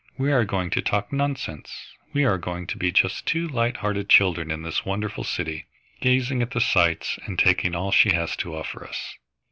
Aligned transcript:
We 0.17 0.31
are 0.31 0.45
going 0.45 0.71
to 0.71 0.81
talk 0.81 1.13
nonsense. 1.13 1.93
We 2.11 2.25
are 2.25 2.39
going 2.39 2.65
to 2.65 2.77
be 2.79 2.91
just 2.91 3.27
two 3.27 3.47
light 3.47 3.77
hearted 3.85 4.09
children 4.09 4.49
in 4.49 4.63
this 4.63 4.83
wonderful 4.83 5.23
city, 5.23 5.67
gazing 5.99 6.41
at 6.41 6.49
the 6.49 6.59
sights 6.59 7.19
and 7.27 7.37
taking 7.37 7.75
all 7.75 7.91
she 7.91 8.11
has 8.13 8.35
to 8.37 8.55
offer 8.55 8.83
us. 8.87 9.13